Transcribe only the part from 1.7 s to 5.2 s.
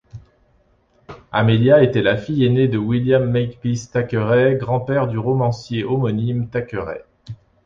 était la fille aînée de William Makepeace Thackeray, grand-père du